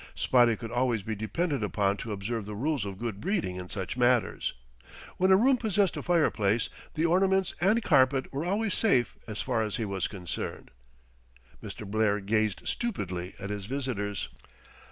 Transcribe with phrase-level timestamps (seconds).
[0.15, 3.95] Spotty could always be depended upon to observe the rules of good breeding in such
[3.95, 4.53] matters.
[5.17, 9.61] When a room possessed a fireplace, the ornaments and carpet were always safe as far
[9.61, 10.71] as he was concerned.
[11.63, 11.85] Mr.
[11.85, 14.29] Blair gazed stupidly at his visitors.